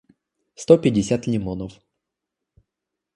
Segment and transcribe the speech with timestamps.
[0.55, 1.73] сто пятьдесят лимонов